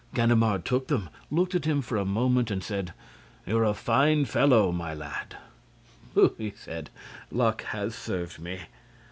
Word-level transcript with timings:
Ganimard 0.15 0.65
took 0.65 0.87
them, 0.87 1.11
looked 1.29 1.53
at 1.53 1.65
him 1.65 1.83
for 1.83 1.95
a 1.95 2.05
moment 2.05 2.49
and 2.49 2.63
said: 2.63 2.95
"You're 3.45 3.63
a 3.63 3.75
fine 3.75 4.25
fellow, 4.25 4.71
my 4.71 4.95
lad!" 4.95 5.37
"Pooh!" 6.15 6.33
he 6.39 6.53
said. 6.57 6.89
"Luck 7.29 7.61
has 7.65 7.93
served 7.93 8.39
me." 8.39 8.61